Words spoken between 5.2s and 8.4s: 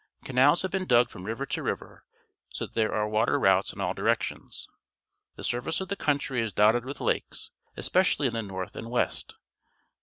The surface of the country is dotted with lakes, especially in